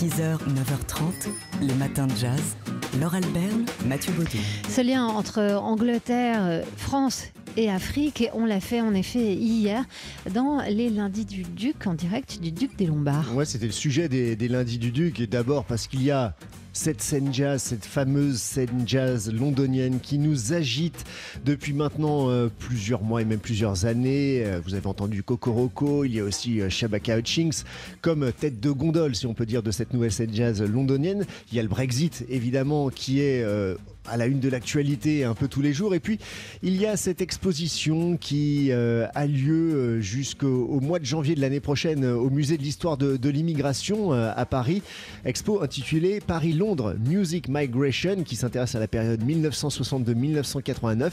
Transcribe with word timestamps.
6h, 0.00 0.38
9h30, 0.48 1.28
les 1.60 1.74
matins 1.74 2.06
de 2.06 2.16
jazz. 2.16 2.56
Laure 2.98 3.16
Alberne, 3.16 3.66
Mathieu 3.84 4.14
Baudou. 4.14 4.38
Ce 4.66 4.80
lien 4.80 5.04
entre 5.04 5.56
Angleterre, 5.56 6.64
France 6.78 7.26
et 7.58 7.70
Afrique, 7.70 8.26
on 8.32 8.46
l'a 8.46 8.60
fait 8.60 8.80
en 8.80 8.94
effet 8.94 9.34
hier 9.34 9.84
dans 10.32 10.62
les 10.62 10.88
lundis 10.88 11.26
du 11.26 11.42
Duc, 11.42 11.86
en 11.86 11.92
direct 11.92 12.40
du 12.40 12.50
Duc 12.50 12.78
des 12.78 12.86
Lombards. 12.86 13.36
Ouais, 13.36 13.44
c'était 13.44 13.66
le 13.66 13.72
sujet 13.72 14.08
des, 14.08 14.36
des 14.36 14.48
lundis 14.48 14.78
du 14.78 14.90
Duc, 14.90 15.20
et 15.20 15.26
d'abord 15.26 15.66
parce 15.66 15.86
qu'il 15.86 16.02
y 16.02 16.10
a 16.10 16.34
cette 16.72 17.02
scène 17.02 17.32
jazz, 17.32 17.62
cette 17.62 17.84
fameuse 17.84 18.40
scène 18.40 18.84
jazz 18.86 19.32
londonienne 19.32 20.00
qui 20.00 20.18
nous 20.18 20.52
agite 20.52 21.04
depuis 21.44 21.72
maintenant 21.72 22.30
euh, 22.30 22.48
plusieurs 22.58 23.02
mois 23.02 23.22
et 23.22 23.24
même 23.24 23.38
plusieurs 23.38 23.86
années. 23.86 24.42
Euh, 24.44 24.60
vous 24.64 24.74
avez 24.74 24.86
entendu 24.86 25.22
Kokoroko, 25.22 26.04
il 26.04 26.14
y 26.14 26.20
a 26.20 26.24
aussi 26.24 26.60
euh, 26.60 26.70
Shabaka 26.70 27.18
Hutchings 27.18 27.64
comme 28.00 28.32
tête 28.32 28.60
de 28.60 28.70
gondole, 28.70 29.14
si 29.14 29.26
on 29.26 29.34
peut 29.34 29.46
dire, 29.46 29.62
de 29.62 29.70
cette 29.70 29.92
nouvelle 29.92 30.12
scène 30.12 30.32
jazz 30.32 30.62
londonienne. 30.62 31.26
Il 31.50 31.56
y 31.56 31.60
a 31.60 31.62
le 31.62 31.68
Brexit, 31.68 32.24
évidemment, 32.28 32.88
qui 32.88 33.20
est 33.20 33.44
à 34.06 34.16
la 34.16 34.26
une 34.26 34.40
de 34.40 34.48
l'actualité 34.48 35.24
un 35.24 35.34
peu 35.34 35.48
tous 35.48 35.62
les 35.62 35.72
jours. 35.72 35.94
Et 35.94 36.00
puis, 36.00 36.18
il 36.62 36.76
y 36.80 36.86
a 36.86 36.96
cette 36.96 37.20
exposition 37.20 38.16
qui 38.16 38.72
a 38.72 39.26
lieu 39.26 40.00
jusqu'au 40.00 40.80
mois 40.80 40.98
de 40.98 41.04
janvier 41.04 41.34
de 41.34 41.40
l'année 41.40 41.60
prochaine 41.60 42.04
au 42.04 42.30
musée 42.30 42.56
de 42.56 42.62
l'histoire 42.62 42.96
de, 42.96 43.28
l'immigration 43.28 44.12
à 44.12 44.44
Paris. 44.46 44.82
Expo 45.24 45.62
intitulée 45.62 46.20
Paris-Londres 46.20 46.60
Music 46.76 47.48
Migration 47.48 48.22
qui 48.22 48.36
s'intéresse 48.36 48.74
à 48.74 48.80
la 48.80 48.88
période 48.88 49.22
1962-1989. 49.24 51.10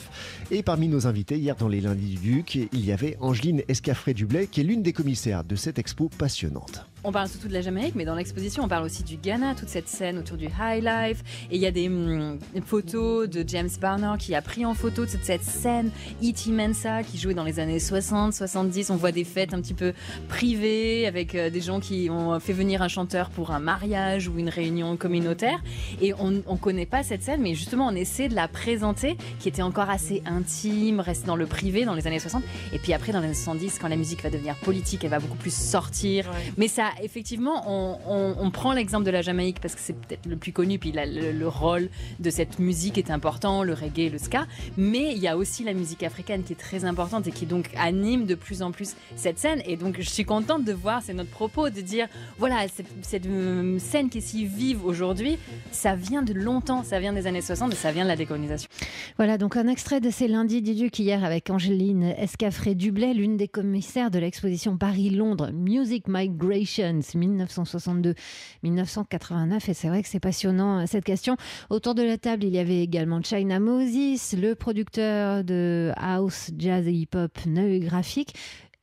Et 0.52 0.64
parmi 0.64 0.88
nos 0.88 1.08
invités, 1.08 1.38
hier 1.38 1.56
dans 1.56 1.68
les 1.68 1.82
lundis 1.82 2.16
du 2.16 2.18
Duc, 2.18 2.56
il 2.56 2.86
y 2.86 2.92
avait 2.92 3.18
Angeline 3.20 3.64
Escafré-Dublet 3.68 4.48
qui 4.48 4.62
est 4.62 4.64
l'une 4.64 4.84
des 4.84 4.94
commissaires 4.94 5.44
de 5.44 5.56
cette 5.56 5.80
expo 5.80 6.10
passionnante. 6.18 6.86
On 7.08 7.14
parle 7.14 7.30
surtout 7.30 7.48
de 7.48 7.54
la 7.54 7.62
Jamaïque, 7.62 7.96
mais 7.96 8.04
dans 8.04 8.16
l'exposition, 8.16 8.66
on 8.66 8.68
parle 8.68 8.84
aussi 8.84 9.02
du 9.02 9.16
Ghana, 9.16 9.56
toute 9.56 9.70
cette 9.70 9.88
scène 9.88 10.18
autour 10.18 10.36
du 10.36 10.48
high 10.48 10.84
life. 10.84 11.24
Et 11.50 11.56
il 11.56 11.62
y 11.62 11.66
a 11.66 11.72
des 11.72 11.88
hum, 11.88 12.38
photos 12.66 13.30
de 13.30 13.48
James 13.48 13.70
Barner 13.80 14.12
qui 14.20 14.36
a 14.36 14.42
pris 14.42 14.66
en 14.66 14.74
photo 14.74 15.06
toute 15.06 15.24
cette 15.24 15.44
scène. 15.44 15.90
E.T. 16.22 16.52
Mensa 16.52 17.04
qui 17.04 17.18
jouait 17.18 17.34
dans 17.34 17.46
les 17.46 17.62
années 17.62 17.80
60, 17.80 18.34
70. 18.34 18.90
On 18.90 18.98
voit 18.98 19.14
des 19.14 19.24
fêtes 19.24 19.54
un 19.54 19.62
petit 19.62 19.74
peu 19.74 19.94
privées 20.28 21.08
avec 21.08 21.34
euh, 21.34 21.50
des 21.50 21.62
gens 21.62 21.80
qui 21.80 22.10
ont 22.12 22.38
fait 22.42 22.52
venir 22.52 22.82
un 22.82 22.90
chanteur 22.90 23.30
pour 23.30 23.52
un 23.52 23.60
mariage 23.60 24.28
ou 24.28 24.38
une 24.38 24.50
réunion 24.50 24.98
communautaire. 24.98 25.64
Et 26.02 26.14
on 26.14 26.32
ne 26.32 26.58
connaît 26.60 26.86
pas 26.86 27.04
cette 27.04 27.24
scène, 27.24 27.40
mais 27.42 27.56
justement, 27.56 27.88
on 27.88 27.96
essaie 27.96 28.28
de 28.28 28.36
la 28.36 28.50
présenter, 28.50 29.16
qui 29.40 29.48
était 29.48 29.62
encore 29.62 29.90
assez 29.90 30.24
intime, 30.26 31.00
reste 31.00 31.26
dans 31.26 31.38
le 31.38 31.46
privé 31.46 31.86
dans 31.86 31.96
les 31.96 32.06
années 32.06 32.20
60. 32.20 32.44
Et 32.74 32.80
puis 32.80 32.92
après, 32.92 33.14
dans 33.14 33.22
les 33.22 33.28
années 33.28 33.34
70, 33.34 33.80
quand 33.80 33.88
la 33.88 33.96
musique 33.96 34.24
va 34.24 34.30
devenir 34.30 34.56
politique, 34.56 35.06
elle 35.06 35.12
va 35.12 35.20
beaucoup 35.20 35.38
plus 35.38 35.56
sortir. 35.56 36.30
Mais 36.58 36.68
ça 36.68 36.90
effectivement, 37.02 37.64
on, 37.68 38.52
prend 38.52 38.74
l'exemple 38.74 39.06
de 39.06 39.12
la 39.12 39.22
Jamaïque 39.22 39.60
parce 39.60 39.76
que 39.76 39.82
c'est 39.82 39.94
peut-être 39.94 40.26
le 40.26 40.38
plus 40.38 40.52
connu, 40.52 40.80
puis 40.80 40.94
le, 40.94 41.48
rôle 41.48 41.90
de 42.20 42.30
cette 42.30 42.60
musique 42.60 42.98
est 42.98 43.12
important, 43.12 43.64
le 43.64 43.74
reggae, 43.74 44.12
le 44.12 44.18
ska, 44.18 44.48
mais 44.78 45.14
il 45.14 45.20
y 45.20 45.28
a 45.28 45.38
aussi 45.38 45.64
la 45.64 45.74
musique 45.74 46.04
africaine 46.04 46.44
qui 46.44 46.54
est 46.54 46.58
très 46.58 46.86
importante 46.86 47.28
et 47.28 47.32
qui 47.32 47.46
donc 47.46 47.70
anime 47.78 48.26
de 48.26 48.36
plus 48.36 48.62
en 48.62 48.72
plus 48.72 48.96
cette 49.16 49.40
scène. 49.40 49.62
Et 49.66 49.78
donc 49.78 49.98
je 50.00 50.10
suis 50.10 50.26
contente 50.26 50.64
de 50.64 50.74
voir, 50.74 51.02
c'est 51.02 51.14
notre 51.14 51.30
propos, 51.30 51.70
de 51.70 51.82
dire, 51.82 52.08
voilà, 52.38 52.66
cette, 53.02 53.26
euh, 53.26 53.80
scène 53.80 54.10
qui 54.10 54.20
est 54.20 54.22
si 54.22 54.46
vive 54.46 54.86
aujourd'hui, 54.86 55.38
ça 55.72 55.96
vient 55.96 56.22
de 56.22 56.34
longtemps, 56.34 56.84
ça 56.84 57.00
vient 57.00 57.14
des 57.14 57.28
années 57.28 57.42
60 57.42 57.74
et 57.74 57.76
ça 57.76 57.92
vient 57.92 58.04
de 58.04 58.10
la 58.10 58.16
décolonisation. 58.16 58.70
Voilà, 59.18 59.38
donc 59.38 59.58
un 59.58 59.68
extrait 59.68 60.02
de 60.02 60.10
ces 60.10 60.28
lundis 60.28 60.62
du 60.62 60.76
Duc 60.76 60.98
hier 61.00 61.24
avec 61.24 61.50
Angéline 61.50 62.04
Escafré-Dublet, 62.18 63.14
l'une 63.14 63.38
des 63.38 63.48
commissaires 63.48 64.12
de 64.12 64.20
l'exposition 64.20 64.78
Paris-Londres 64.78 65.52
Music 65.54 66.08
Migration 66.08 66.77
1962-1989. 66.82 69.70
Et 69.70 69.74
c'est 69.74 69.88
vrai 69.88 70.04
que 70.04 70.10
c'est 70.10 70.20
passionnant 70.20 70.86
cette 70.88 71.06
question. 71.06 71.38
Autour 71.70 71.96
de 71.96 72.04
la 72.04 72.18
table, 72.18 72.44
il 72.44 72.54
y 72.54 72.60
avait 72.60 72.82
également 72.82 73.22
China 73.22 73.60
Moses, 73.60 74.34
le 74.34 74.56
producteur 74.56 75.44
de 75.44 75.92
house, 75.96 76.52
jazz 76.58 76.88
et 76.88 76.94
hip-hop 76.94 77.32
Neugraphique, 77.46 77.88
graphique 77.88 78.34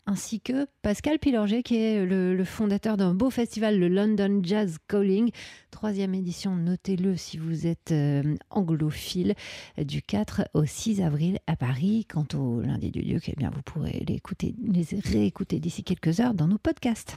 ainsi 0.06 0.41
que 0.41 0.66
Pascal 0.83 1.19
Pilorget, 1.19 1.62
qui 1.62 1.77
est 1.77 2.04
le, 2.04 2.44
fondateur 2.44 2.97
d'un 2.97 3.15
beau 3.15 3.31
festival, 3.31 3.78
le 3.78 3.88
London 3.88 4.41
Jazz 4.43 4.77
Calling. 4.88 5.31
Troisième 5.71 6.15
édition, 6.15 6.56
notez-le 6.56 7.16
si 7.16 7.38
vous 7.38 7.66
êtes 7.66 7.93
euh, 7.93 8.34
anglophile, 8.50 9.34
du 9.78 10.03
4 10.03 10.49
au 10.54 10.65
6 10.65 11.00
avril 11.00 11.38
à 11.47 11.56
Paris. 11.56 12.06
Quant 12.09 12.27
au 12.34 12.60
lundi 12.60 12.91
du 12.91 13.03
Duc, 13.03 13.28
eh 13.28 13.37
bien, 13.37 13.50
vous 13.50 13.62
pourrez 13.62 14.04
les, 14.06 14.15
écouter, 14.15 14.54
les 14.62 14.87
réécouter 15.10 15.59
d'ici 15.59 15.84
quelques 15.84 16.21
heures 16.21 16.34
dans 16.34 16.49
nos 16.49 16.59
podcasts. 16.59 17.16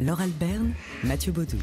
Laure 0.00 0.20
Alberne, 0.20 0.74
Mathieu 1.02 1.32
Baudou. 1.32 1.56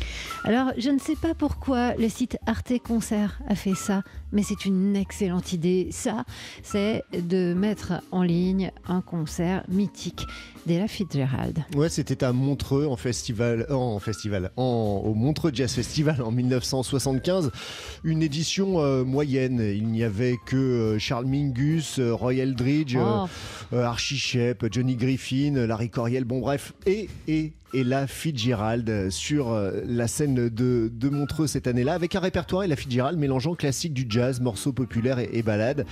Alors, 0.43 0.71
je 0.77 0.89
ne 0.89 0.99
sais 0.99 1.15
pas 1.15 1.33
pourquoi 1.33 1.95
le 1.95 2.09
site 2.09 2.37
Arte 2.45 2.73
Concert 2.83 3.39
a 3.47 3.55
fait 3.55 3.75
ça, 3.75 4.03
mais 4.33 4.43
c'est 4.43 4.65
une 4.65 4.95
excellente 4.95 5.53
idée. 5.53 5.87
Ça, 5.91 6.25
c'est 6.61 7.03
de 7.13 7.53
mettre 7.53 7.93
en 8.11 8.23
ligne 8.23 8.71
un 8.87 8.99
concert 8.99 9.63
mythique 9.69 10.27
d'Ella 10.65 10.87
Fitzgerald. 10.87 11.63
Ouais, 11.75 11.87
c'était 11.87 12.23
à 12.23 12.33
Montreux 12.33 12.85
en 12.87 12.97
festival, 12.97 13.67
euh, 13.69 13.73
en 13.73 13.99
festival, 13.99 14.51
en, 14.57 15.01
au 15.05 15.13
Montreux 15.13 15.51
Jazz 15.53 15.71
Festival 15.71 16.21
en 16.21 16.31
1975. 16.31 17.51
Une 18.03 18.21
édition 18.21 18.81
euh, 18.81 19.05
moyenne. 19.05 19.59
Il 19.59 19.87
n'y 19.87 20.03
avait 20.03 20.35
que 20.45 20.57
euh, 20.57 20.99
Charles 20.99 21.25
Mingus, 21.25 21.99
Roy 21.99 22.35
Eldridge, 22.35 22.97
oh. 22.99 23.27
Archie 23.73 24.17
Shepp, 24.17 24.65
Johnny 24.71 24.95
Griffin, 24.95 25.53
Larry 25.67 25.89
Coriel. 25.89 26.25
Bon, 26.25 26.39
bref, 26.41 26.73
et 26.85 27.09
et 27.27 27.53
Ella 27.75 28.07
Fitzgerald 28.07 29.09
sur 29.09 29.55
la 29.85 30.07
scène 30.07 30.49
de, 30.49 30.91
de 30.93 31.09
Montreux 31.09 31.47
cette 31.47 31.67
année-là, 31.67 31.93
avec 31.93 32.15
un 32.15 32.19
répertoire 32.19 32.63
Ella 32.63 32.75
Fitzgerald 32.75 33.17
mélangeant 33.17 33.55
classique 33.55 33.93
du 33.93 34.05
jazz, 34.07 34.39
morceaux 34.41 34.73
populaires 34.73 35.19
et, 35.19 35.41
ballades. 35.43 35.85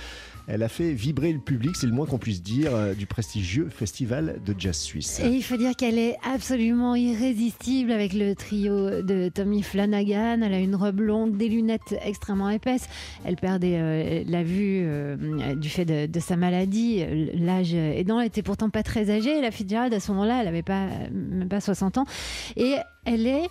Elle 0.46 0.62
a 0.62 0.68
fait 0.68 0.92
vibrer 0.92 1.32
le 1.32 1.38
public, 1.38 1.74
c'est 1.74 1.86
le 1.86 1.92
moins 1.92 2.04
qu'on 2.04 2.18
puisse 2.18 2.42
dire, 2.42 2.72
du 2.96 3.06
prestigieux 3.06 3.68
festival 3.70 4.40
de 4.44 4.54
jazz 4.58 4.76
suisse. 4.76 5.20
Et 5.20 5.28
il 5.28 5.42
faut 5.42 5.56
dire 5.56 5.74
qu'elle 5.74 5.98
est 5.98 6.16
absolument 6.22 6.94
irrésistible 6.94 7.92
avec 7.92 8.12
le 8.12 8.34
trio 8.34 9.02
de 9.02 9.28
Tommy 9.28 9.62
Flanagan. 9.62 10.42
Elle 10.42 10.54
a 10.54 10.58
une 10.58 10.76
robe 10.76 11.00
longue, 11.00 11.36
des 11.36 11.48
lunettes 11.48 11.94
extrêmement 12.04 12.50
épaisses. 12.50 12.88
Elle 13.24 13.36
perdait 13.36 13.78
euh, 13.78 14.24
la 14.26 14.42
vue 14.42 14.82
euh, 14.84 15.54
du 15.54 15.68
fait 15.68 15.84
de, 15.84 16.20
sa 16.20 16.36
maladie. 16.36 17.04
L'âge 17.34 17.74
aidant, 17.74 18.20
elle 18.20 18.26
était 18.26 18.42
pourtant 18.42 18.70
pas 18.70 18.82
très 18.82 19.10
âgée. 19.10 19.40
La 19.40 19.50
Fitzgerald, 19.50 19.92
à 19.94 20.00
ce 20.00 20.12
moment-là, 20.12 20.40
elle 20.40 20.46
n'avait 20.46 20.62
pas, 20.62 20.88
même 21.10 21.48
pas 21.48 21.60
60 21.60 21.73
ans. 21.82 22.06
Et 22.56 22.76
elle 23.04 23.26
est 23.26 23.48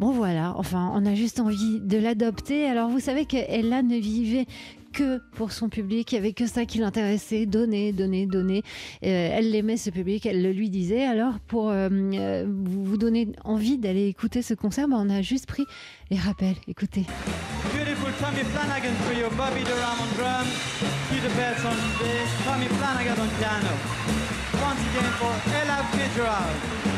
Bon 0.00 0.10
voilà, 0.10 0.54
enfin, 0.56 0.90
on 0.94 1.06
a 1.06 1.14
juste 1.14 1.38
envie 1.38 1.78
de 1.78 1.96
l'adopter. 1.96 2.66
Alors 2.66 2.88
vous 2.88 2.98
savez 2.98 3.24
qu'Ella 3.24 3.82
ne 3.82 3.96
vivait 3.96 4.46
que 4.92 5.20
pour 5.36 5.52
son 5.52 5.68
public, 5.68 6.12
il 6.12 6.16
n'y 6.16 6.18
avait 6.18 6.32
que 6.32 6.46
ça 6.46 6.66
qui 6.66 6.78
l'intéressait, 6.78 7.46
donner, 7.46 7.92
donner, 7.92 8.26
donner. 8.26 8.62
Euh, 9.04 9.30
elle 9.32 9.50
l'aimait 9.50 9.76
ce 9.76 9.90
public, 9.90 10.26
elle 10.26 10.42
le 10.42 10.50
lui 10.52 10.70
disait. 10.70 11.04
Alors 11.04 11.38
pour 11.40 11.70
euh, 11.70 12.44
vous 12.46 12.96
donner 12.96 13.28
envie 13.44 13.78
d'aller 13.78 14.08
écouter 14.08 14.42
ce 14.42 14.54
concert, 14.54 14.88
bah, 14.88 14.96
on 14.98 15.08
a 15.08 15.22
juste 15.22 15.46
pris 15.46 15.66
les 16.10 16.18
rappels. 16.18 16.56
Écoutez. 16.68 17.06
Beautiful 17.72 18.12
Tommy 18.20 18.42
Flanagan 18.42 18.94
for 19.04 19.12
you, 19.12 19.28
Bobby 19.36 19.62
Durham 19.64 19.98
on 20.00 20.12
Peter 21.10 21.28
on 21.64 21.76
bass, 22.00 22.30
Tommy 22.44 22.66
Flanagan 22.66 23.22
on 23.22 23.28
piano. 23.38 23.72
Once 24.60 24.80
again 24.80 25.10
for 25.18 25.32
Ella 25.54 25.84
Fitzgerald. 25.92 26.91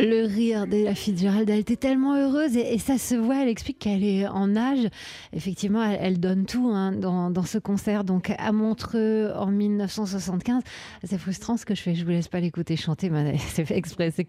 Le 0.00 0.26
rire 0.26 0.68
de 0.68 0.84
la 0.84 0.94
Fitzgerald. 0.94 1.50
Elle 1.50 1.58
était 1.58 1.74
tellement 1.74 2.14
heureuse 2.14 2.56
et, 2.56 2.78
ça 2.78 2.96
se 2.96 3.16
voit. 3.16 3.42
Elle 3.42 3.48
explique 3.48 3.80
qu'elle 3.80 4.04
est 4.04 4.28
en 4.28 4.54
âge. 4.54 4.86
Effectivement, 5.32 5.82
elle, 5.82 6.20
donne 6.20 6.46
tout 6.46 6.68
hein, 6.68 6.92
dans, 6.92 7.42
ce 7.42 7.58
concert. 7.58 8.04
Donc 8.04 8.32
à 8.38 8.52
Montreux 8.52 9.32
en 9.34 9.48
1975. 9.48 10.62
C'est 11.02 11.18
frustrant 11.18 11.56
ce 11.56 11.66
que 11.66 11.74
je 11.74 11.82
fais. 11.82 11.96
Je 11.96 12.04
vous 12.04 12.10
laisse 12.10 12.28
pas 12.28 12.38
l'écouter 12.38 12.76
chanter. 12.76 13.10
C'est 13.48 13.64
fait 13.64 13.76
exprès. 13.76 14.12
C'est 14.12 14.24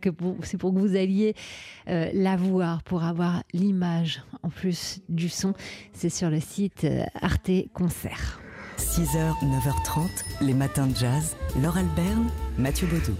pour 0.57 0.74
que 0.74 0.80
vous 0.80 0.95
alliez 0.95 1.36
euh, 1.89 2.10
la 2.13 2.38
voir, 2.38 2.81
pour 2.81 3.04
avoir 3.04 3.44
l'image 3.54 4.24
en 4.42 4.50
plus 4.50 5.01
du 5.10 5.30
son. 5.30 5.54
C'est 5.94 6.10
sur 6.10 6.31
le 6.31 6.39
site 6.39 6.86
euh, 6.86 7.04
Arte 7.21 7.51
Concert. 7.74 8.39
6h, 8.80 9.36
9h30, 9.44 10.08
les 10.42 10.54
matins 10.54 10.88
de 10.88 10.96
jazz. 10.96 11.36
Laure 11.62 11.78
Alberne, 11.78 12.30
Mathieu 12.58 12.88
Baudou. 12.88 13.14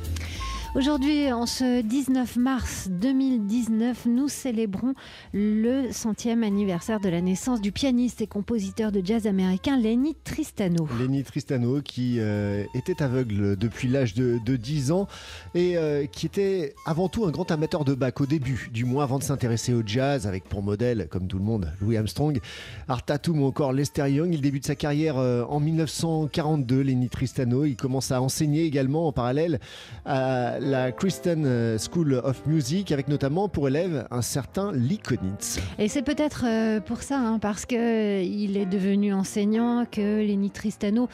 Aujourd'hui, 0.76 1.34
en 1.34 1.48
ce 1.48 1.82
19 1.82 2.36
mars 2.36 2.90
2019, 2.92 4.06
nous 4.06 4.28
célébrons 4.28 4.94
le 5.34 5.92
centième 5.92 6.44
anniversaire 6.44 7.00
de 7.00 7.10
la 7.10 7.22
naissance 7.22 7.60
du 7.60 7.72
pianiste 7.72 8.22
et 8.22 8.28
compositeur 8.28 8.92
de 8.92 9.02
jazz 9.04 9.26
américain 9.26 9.78
Lenny 9.78 10.14
Tristano. 10.24 10.88
Lenny 11.00 11.24
Tristano 11.24 11.82
qui 11.82 12.18
euh, 12.20 12.66
était 12.76 13.02
aveugle 13.02 13.56
depuis 13.56 13.88
l'âge 13.88 14.14
de, 14.14 14.38
10 14.38 14.92
ans 14.92 15.08
et 15.56 15.76
euh, 15.76 16.06
qui 16.06 16.28
était 16.28 16.76
avant 16.86 17.10
tout 17.10 17.26
un 17.26 17.32
grand 17.32 17.50
amateur 17.50 17.84
de 17.84 17.96
Bach 17.96 18.14
au 18.20 18.28
début, 18.28 18.70
du 18.72 18.86
moins 18.86 19.04
avant 19.04 19.18
de 19.18 19.24
s'intéresser 19.24 19.74
au 19.74 19.82
jazz 19.84 20.28
avec 20.28 20.44
pour 20.44 20.62
modèle, 20.62 21.08
comme 21.10 21.28
tout 21.28 21.40
le 21.40 21.46
monde, 21.46 21.74
Louis 21.82 21.98
Armstrong, 21.98 22.40
Art 22.88 23.04
Tatum 23.04 23.42
ou 23.42 23.48
encore 23.48 23.74
Lester 23.74 24.08
Young. 24.08 24.32
Il 24.34 24.42
débute 24.42 24.68
sa 24.68 24.76
carrière 24.76 25.18
euh, 25.18 25.44
en 25.50 25.60
1942, 25.60 26.82
Lenny 26.82 27.10
Tristano. 27.10 27.66
Il 27.66 27.76
commence 27.76 28.12
à 28.12 28.22
enseigner 28.22 28.66
également 28.66 29.08
en 29.08 29.12
parallèle 29.12 29.60
à 30.06 30.59
la 30.60 30.92
Kristen 30.92 31.44
euh, 31.46 31.78
School 31.78 32.14
of 32.24 32.46
Music, 32.46 32.92
avec 32.92 33.08
notamment 33.08 33.48
pour 33.50 33.68
élève 33.68 34.08
un 34.12 34.22
certain 34.22 34.72
Lee 34.72 34.98
Konitz. 34.98 35.60
Et 35.78 35.88
c'est 35.88 36.02
peut-être 36.02 36.44
euh, 36.46 36.80
pour 36.80 37.02
ça, 37.02 37.20
hein, 37.20 37.40
parce 37.40 37.66
qu'il 37.66 37.78
euh, 37.78 38.22
est 38.62 38.66
devenu 38.66 39.14
enseignant, 39.14 39.86
que 39.90 40.20
Lenny 40.20 40.52
Tristano 40.52 41.08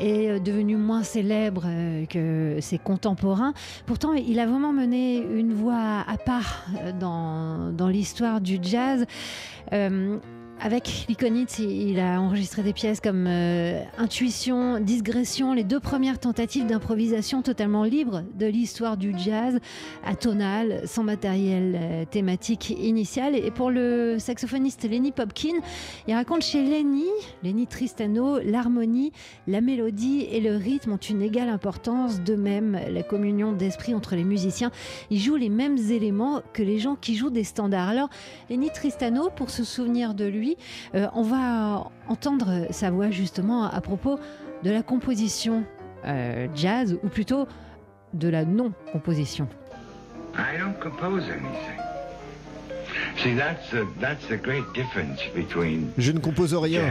est 0.00 0.40
devenu 0.40 0.76
moins 0.76 1.02
célèbre 1.02 1.66
que 2.08 2.58
ses 2.60 2.78
contemporains. 2.78 3.54
Pourtant, 3.86 4.12
il 4.12 4.38
a 4.38 4.46
vraiment 4.46 4.72
mené 4.72 5.18
une 5.18 5.52
voie 5.52 6.04
à 6.06 6.16
part 6.16 6.66
dans, 6.98 7.72
dans 7.72 7.88
l'histoire 7.88 8.40
du 8.40 8.58
jazz. 8.62 9.04
Avec 10.58 11.04
l'Iconite, 11.06 11.58
il 11.58 12.00
a 12.00 12.18
enregistré 12.18 12.62
des 12.62 12.72
pièces 12.72 13.00
comme 13.00 13.26
euh, 13.28 13.82
Intuition, 13.98 14.80
Digression, 14.80 15.52
les 15.52 15.64
deux 15.64 15.80
premières 15.80 16.18
tentatives 16.18 16.64
d'improvisation 16.64 17.42
totalement 17.42 17.84
libre 17.84 18.22
de 18.38 18.46
l'histoire 18.46 18.96
du 18.96 19.12
jazz, 19.18 19.58
atonal, 20.02 20.80
sans 20.86 21.04
matériel 21.04 21.76
euh, 21.78 22.04
thématique 22.06 22.70
initial. 22.70 23.36
Et 23.36 23.50
pour 23.50 23.70
le 23.70 24.16
saxophoniste 24.18 24.88
Lenny 24.88 25.12
Popkin, 25.12 25.56
il 26.08 26.14
raconte 26.14 26.42
chez 26.42 26.64
Lenny, 26.64 27.04
Lenny 27.42 27.66
Tristano, 27.66 28.38
l'harmonie, 28.38 29.12
la 29.46 29.60
mélodie 29.60 30.26
et 30.30 30.40
le 30.40 30.56
rythme 30.56 30.92
ont 30.92 30.96
une 30.96 31.20
égale 31.20 31.50
importance. 31.50 32.22
De 32.22 32.34
même, 32.34 32.80
la 32.90 33.02
communion 33.02 33.52
d'esprit 33.52 33.94
entre 33.94 34.16
les 34.16 34.24
musiciens, 34.24 34.70
ils 35.10 35.20
jouent 35.20 35.36
les 35.36 35.50
mêmes 35.50 35.76
éléments 35.76 36.40
que 36.54 36.62
les 36.62 36.78
gens 36.78 36.96
qui 36.96 37.14
jouent 37.14 37.30
des 37.30 37.44
standards. 37.44 37.90
Alors, 37.90 38.08
Lenny 38.48 38.70
Tristano, 38.70 39.28
pour 39.28 39.50
se 39.50 39.62
souvenir 39.62 40.14
de 40.14 40.24
lui, 40.24 40.45
euh, 40.94 41.06
on 41.14 41.22
va 41.22 41.90
entendre 42.08 42.66
sa 42.70 42.90
voix 42.90 43.10
justement 43.10 43.64
à 43.64 43.80
propos 43.80 44.18
de 44.62 44.70
la 44.70 44.82
composition 44.82 45.64
euh, 46.04 46.46
jazz, 46.54 46.98
ou 47.02 47.08
plutôt 47.08 47.48
de 48.14 48.28
la 48.28 48.44
non-composition. 48.44 49.48
Je 55.98 56.12
ne 56.12 56.18
compose 56.18 56.54
rien. 56.54 56.82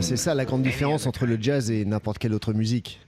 C'est 0.00 0.16
ça 0.16 0.34
la 0.34 0.44
grande 0.44 0.62
différence 0.62 1.06
entre 1.06 1.26
le 1.26 1.38
jazz 1.40 1.70
et 1.70 1.84
n'importe 1.84 2.18
quelle 2.18 2.32
autre 2.32 2.52
musique. 2.52 3.00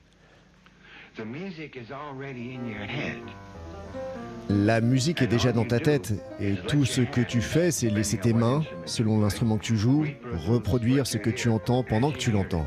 La 4.49 4.81
musique 4.81 5.21
est 5.21 5.27
déjà 5.27 5.53
dans 5.53 5.67
ta 5.67 5.79
tête 5.79 6.15
et 6.41 6.55
tout 6.69 6.87
ce 6.87 7.03
que 7.03 7.21
tu 7.21 7.43
fais, 7.43 7.71
c'est 7.71 7.91
laisser 7.91 8.17
tes 8.17 8.33
mains, 8.33 8.63
selon 8.87 9.21
l'instrument 9.21 9.59
que 9.59 9.65
tu 9.65 9.77
joues, 9.77 10.07
reproduire 10.47 11.07
ce 11.07 11.19
que 11.19 11.29
tu 11.29 11.51
entends 11.51 11.83
pendant 11.83 12.11
que 12.11 12.17
tu 12.17 12.31
l'entends. 12.31 12.67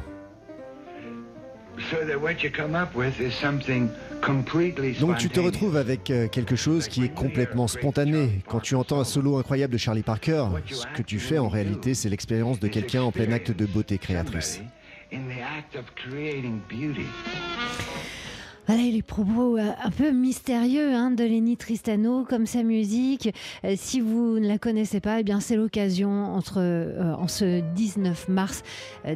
Donc 5.00 5.18
tu 5.18 5.30
te 5.30 5.40
retrouves 5.40 5.78
avec 5.78 6.12
euh, 6.12 6.28
quelque 6.28 6.56
chose 6.56 6.88
qui 6.88 7.06
est 7.06 7.14
complètement 7.14 7.68
spontané. 7.68 8.42
Quand 8.48 8.60
tu 8.60 8.76
entends 8.76 9.00
un 9.00 9.04
solo 9.04 9.38
incroyable 9.38 9.74
de 9.74 9.80
Charlie 9.80 10.04
Parker, 10.04 10.46
ce 10.68 10.86
que 10.96 11.02
tu 11.02 11.18
fais 11.18 11.40
en 11.40 11.50
réalité, 11.50 11.96
c'est 11.96 12.10
l'expérience 12.10 12.60
de 12.60 12.68
quelqu'un 12.68 13.02
en 13.02 13.12
plein 13.12 13.32
acte 13.32 13.52
de 13.52 13.66
beauté 13.66 13.98
créatrice. 13.98 14.62
Voilà 18.68 18.84
les 18.84 19.02
propos 19.02 19.58
euh, 19.58 19.72
un 19.84 19.90
peu 19.90 20.12
mystérieux 20.12 20.94
hein, 20.94 21.10
de 21.12 21.24
Lenny 21.24 21.58
Tristano, 21.58 22.24
comme 22.24 22.46
sa 22.46 22.62
musique. 22.62 23.34
Euh, 23.66 23.74
si 23.76 24.00
vous 24.00 24.40
ne 24.40 24.48
la 24.48 24.60
connaissez 24.60 25.00
pas, 25.00 25.20
eh 25.20 25.24
bien 25.24 25.40
c'est 25.40 25.56
l'occasion 25.56 26.36
entre 26.36 26.58
euh, 26.58 27.14
en 27.16 27.28
ce 27.28 27.62
19 27.74 28.30
mars 28.30 28.62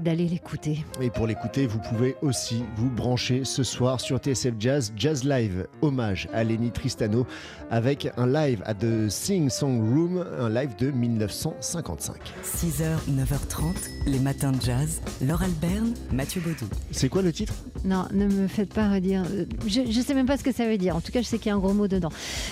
d'aller 0.02 0.28
l'écouter. 0.28 0.84
Et 1.00 1.12
pour 1.12 1.28
l'écouter, 1.28 1.68
vous 1.68 1.80
pouvez 1.80 2.16
aussi 2.22 2.64
vous 2.76 2.90
brancher 2.90 3.46
ce 3.46 3.64
soir 3.64 4.02
sur 4.02 4.18
TSF 4.18 4.56
Jazz, 4.60 4.94
Jazz 4.98 5.24
Live, 5.24 5.68
hommage 5.82 6.28
à 6.34 6.44
Lenny 6.44 6.72
Tristano, 6.72 7.28
avec 7.70 8.10
un 8.18 8.28
live 8.28 8.64
à 8.66 8.74
The 8.74 9.10
Sing 9.10 9.50
Song 9.50 9.80
Room, 9.80 10.26
un 10.40 10.50
live 10.50 10.76
de 10.80 10.90
1955. 10.90 12.16
6h, 12.44 12.84
9h30, 13.10 13.76
les 14.08 14.20
matins 14.20 14.52
de 14.52 14.62
jazz. 14.62 15.02
Laure 15.22 15.44
Alberne, 15.44 15.94
Mathieu 16.12 16.42
Baudou. 16.42 16.68
C'est 16.92 17.10
quoi 17.10 17.22
le 17.22 17.32
titre? 17.32 17.54
Non, 17.84 18.06
ne 18.12 18.26
me 18.26 18.48
faites 18.48 18.74
pas 18.74 18.90
redire 18.90 19.24
je 19.68 19.82
ne 19.82 20.04
sais 20.04 20.14
même 20.14 20.26
pas 20.26 20.38
ce 20.38 20.44
que 20.44 20.52
ça 20.52 20.66
veut 20.66 20.78
dire. 20.78 20.96
En 20.96 21.02
tout 21.02 21.12
cas, 21.12 21.22
je 21.22 21.26
sais 21.26 21.38
qu'il 21.38 21.48
y 21.48 21.52
a 21.52 21.56
un 21.56 21.60
gros 21.60 21.74
mot 21.74 21.88
dedans. 21.88 22.10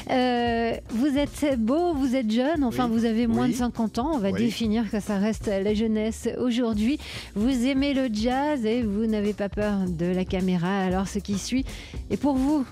Euh, 0.10 0.74
vous 0.90 1.18
êtes 1.18 1.60
beau, 1.60 1.94
vous 1.94 2.16
êtes 2.16 2.32
jeune, 2.32 2.64
enfin, 2.64 2.88
vous 2.88 3.06
avez 3.06 3.28
moins 3.28 3.48
de 3.48 3.54
50 3.54 4.00
ans. 4.00 4.12
On 4.14 4.20
va 4.20 4.32
définir 4.32 4.90
que 4.90 5.00
ça 5.00 5.18
reste 5.18 5.48
la 5.48 5.74
jeunesse 5.74 6.30
aujourd'hui. 6.38 7.00
Vous 7.36 7.66
aimez 7.66 7.94
le 7.94 8.10
jazz 8.12 8.66
et 8.66 8.82
vous 8.82 9.06
n'avez 9.06 9.34
pas 9.34 9.50
peur 9.50 9.80
de 9.88 10.06
la 10.06 10.26
caméra. 10.26 10.80
Alors, 10.80 11.08
ce 11.08 11.20
qui 11.20 11.38
suit 11.38 11.66
est 12.10 12.18
pour 12.18 12.36
vous. 12.36 12.66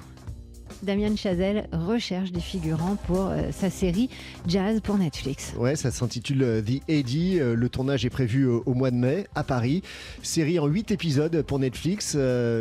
Damien 0.83 1.16
Chazelle 1.16 1.68
recherche 1.72 2.31
des 2.31 2.39
figurants 2.39 2.98
pour 3.07 3.28
euh, 3.28 3.51
sa 3.51 3.69
série 3.69 4.10
Jazz 4.48 4.80
pour 4.81 4.98
Netflix. 4.98 5.54
Ouais, 5.57 5.75
ça 5.75 5.92
s'intitule 5.92 6.44
euh, 6.44 6.62
The 6.62 6.81
Eddie. 6.88 7.39
Euh, 7.39 7.56
le 7.56 7.69
tournage 7.69 8.06
est 8.06 8.10
prévu 8.10 8.48
au 8.48 8.74
mois 8.74 8.89
de 8.89 8.95
mai 8.95 9.28
à 9.36 9.44
Paris. 9.44 9.83
Série 10.24 10.60
en 10.60 10.68
8 10.68 10.92
épisodes 10.92 11.42
pour 11.44 11.60
Netflix. 11.60 12.18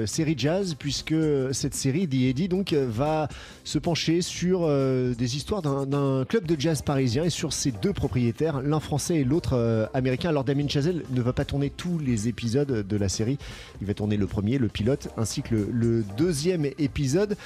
série 0.06 0.34
jazz, 0.36 0.74
puisque 0.78 1.14
cette 1.52 1.74
série, 1.74 2.06
The 2.06 2.14
Eddie, 2.14 2.48
donc, 2.48 2.72
va 2.72 3.28
se 3.64 3.78
pencher 3.78 4.22
sur 4.22 4.68
des 4.68 5.36
histoires 5.36 5.62
d'un 5.62 6.24
club 6.24 6.46
de 6.46 6.58
jazz 6.58 6.82
parisien 6.82 7.24
et 7.24 7.30
sur 7.30 7.52
ses 7.52 7.72
deux 7.72 7.92
propriétaires, 7.92 8.62
l'un 8.62 8.80
français 8.80 9.16
et 9.16 9.24
l'autre 9.24 9.88
américain. 9.94 10.28
Alors 10.28 10.44
Damien 10.44 10.68
Chazelle 10.68 11.02
ne 11.10 11.20
va 11.20 11.32
pas 11.32 11.44
tourner 11.44 11.70
tous 11.70 11.98
les 11.98 12.28
épisodes 12.28 12.86
de 12.86 12.96
la 12.96 13.08
série. 13.08 13.38
Il 13.80 13.86
va 13.86 13.94
tourner 13.94 14.16
le 14.16 14.26
premier, 14.26 14.58
le 14.58 14.68
pilote, 14.68 15.08
ainsi 15.16 15.42
que 15.42 15.54
le, 15.54 16.04
deuxième 16.16 16.66
épisode 16.78 17.36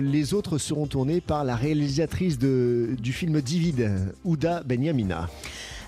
les 0.00 0.34
autres 0.34 0.58
seront 0.58 0.86
tournés 0.86 1.20
par 1.20 1.44
la 1.44 1.56
réalisatrice 1.56 2.38
du 2.38 3.12
film 3.12 3.40
Divid, 3.40 3.90
Ouda 4.24 4.62
Benyamina. 4.62 5.28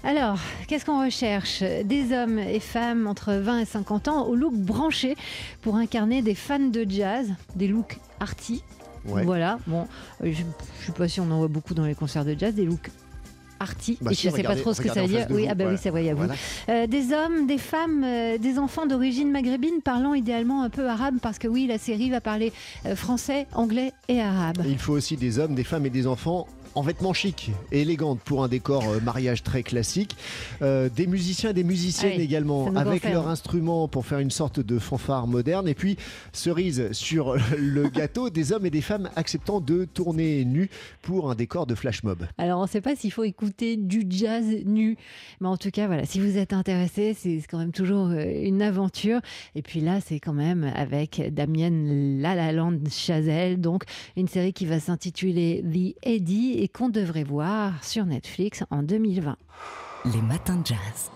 Alors, 0.02 0.38
qu'est-ce 0.66 0.86
qu'on 0.86 1.04
recherche? 1.04 1.62
Des 1.62 2.12
hommes 2.12 2.38
et 2.38 2.60
femmes 2.60 3.06
entre 3.06 3.34
20 3.34 3.60
et 3.60 3.64
50 3.66 4.08
ans 4.08 4.26
au 4.26 4.34
look 4.34 4.54
branché 4.54 5.14
pour 5.60 5.76
incarner 5.76 6.22
des 6.22 6.34
fans 6.34 6.58
de 6.58 6.86
jazz, 6.88 7.28
des 7.54 7.68
looks 7.68 7.98
arty. 8.18 8.62
Voilà, 9.04 9.58
bon, 9.66 9.86
euh, 10.22 10.32
je 10.32 10.42
ne 10.42 10.86
sais 10.86 10.92
pas 10.92 11.08
si 11.08 11.20
on 11.20 11.30
en 11.30 11.38
voit 11.38 11.48
beaucoup 11.48 11.74
dans 11.74 11.84
les 11.84 11.94
concerts 11.94 12.24
de 12.24 12.36
jazz, 12.38 12.54
des 12.54 12.66
looks 12.66 12.90
arty. 13.60 13.98
Bah 14.00 14.10
et 14.10 14.14
je 14.14 14.28
ne 14.28 14.34
sais 14.34 14.42
pas 14.42 14.56
trop 14.56 14.74
ce 14.74 14.80
que 14.80 14.88
ça 14.88 15.02
veut 15.02 15.08
dire. 15.08 15.26
Oui, 15.30 15.46
ah 15.48 15.54
bah 15.54 15.64
oui, 15.68 15.78
ça 15.78 15.90
voyait 15.90 16.10
à 16.10 16.14
vous. 16.14 16.26
Euh, 16.68 16.86
des 16.86 17.12
hommes, 17.12 17.46
des 17.46 17.58
femmes, 17.58 18.02
euh, 18.04 18.38
des 18.38 18.58
enfants 18.58 18.86
d'origine 18.86 19.30
maghrébine 19.30 19.82
parlant 19.82 20.14
idéalement 20.14 20.62
un 20.62 20.70
peu 20.70 20.88
arabe 20.88 21.16
parce 21.22 21.38
que 21.38 21.46
oui, 21.46 21.66
la 21.66 21.78
série 21.78 22.10
va 22.10 22.20
parler 22.20 22.52
euh, 22.86 22.96
français, 22.96 23.46
anglais 23.52 23.92
et 24.08 24.20
arabe. 24.20 24.62
il 24.66 24.78
faut 24.78 24.94
aussi 24.94 25.16
des 25.16 25.38
hommes, 25.38 25.54
des 25.54 25.64
femmes 25.64 25.86
et 25.86 25.90
des 25.90 26.06
enfants 26.06 26.48
en 26.74 26.82
vêtements 26.82 27.12
chics 27.12 27.50
et 27.72 27.82
élégantes 27.82 28.20
pour 28.20 28.44
un 28.44 28.48
décor 28.48 28.88
euh, 28.88 29.00
mariage 29.00 29.42
très 29.42 29.62
classique. 29.62 30.16
Euh, 30.62 30.88
des 30.88 31.06
musiciens 31.06 31.50
et 31.50 31.54
des 31.54 31.64
musiciennes 31.64 32.14
ah 32.16 32.22
également 32.22 32.74
avec 32.76 33.04
leurs 33.04 33.28
instruments 33.28 33.88
pour 33.88 34.06
faire 34.06 34.18
une 34.18 34.30
sorte 34.30 34.60
de 34.60 34.78
fanfare 34.78 35.26
moderne. 35.26 35.68
Et 35.68 35.74
puis, 35.74 35.96
cerise 36.32 36.92
sur 36.92 37.36
le 37.58 37.88
gâteau, 37.88 38.30
des 38.30 38.52
hommes 38.52 38.66
et 38.66 38.70
des 38.70 38.80
femmes 38.80 39.10
acceptant 39.16 39.60
de 39.60 39.84
tourner 39.84 40.44
nus 40.44 40.70
pour 41.02 41.30
un 41.30 41.34
décor 41.34 41.66
de 41.66 41.74
flash 41.74 42.02
mob. 42.02 42.26
Alors, 42.38 42.60
on 42.60 42.64
ne 42.64 42.68
sait 42.68 42.80
pas 42.80 42.96
s'il 42.96 43.12
faut 43.12 43.24
écouter 43.24 43.76
du 43.76 44.04
jazz 44.08 44.44
nu. 44.64 44.96
Mais 45.40 45.48
en 45.48 45.56
tout 45.56 45.70
cas, 45.70 45.86
voilà, 45.86 46.04
si 46.04 46.20
vous 46.20 46.36
êtes 46.36 46.52
intéressé, 46.52 47.14
c'est 47.14 47.42
quand 47.50 47.58
même 47.58 47.72
toujours 47.72 48.08
euh, 48.08 48.24
une 48.42 48.62
aventure. 48.62 49.20
Et 49.54 49.62
puis 49.62 49.80
là, 49.80 50.00
c'est 50.00 50.20
quand 50.20 50.32
même 50.32 50.70
avec 50.74 51.22
Damien 51.32 51.70
Lalaland 52.20 52.78
Chazelle, 52.90 53.60
donc 53.60 53.84
une 54.16 54.28
série 54.28 54.52
qui 54.52 54.66
va 54.66 54.80
s'intituler 54.80 55.62
The 55.62 55.96
Eddie 56.06 56.59
et 56.60 56.68
qu'on 56.68 56.90
devrait 56.90 57.24
voir 57.24 57.82
sur 57.82 58.04
Netflix 58.04 58.64
en 58.70 58.82
2020. 58.82 59.36
Les 60.12 60.20
matins 60.20 60.56
de 60.56 60.66
jazz. 60.66 61.10